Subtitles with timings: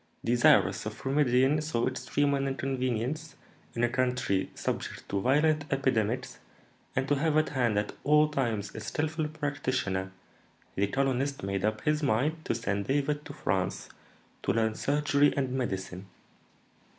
[0.25, 3.35] Desirous of remedying so extreme an inconvenience
[3.75, 6.39] in a country subject to violent epidemics,
[6.95, 10.11] and to have at hand at all times a skilful practitioner,
[10.73, 13.89] the colonist made up his mind to send David to France
[14.41, 16.07] to learn surgery and medicine.